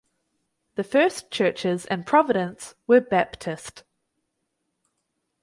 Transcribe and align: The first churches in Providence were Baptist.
The 0.77 0.83
first 0.83 1.29
churches 1.29 1.85
in 1.85 2.05
Providence 2.05 2.73
were 2.87 3.01
Baptist. 3.01 3.83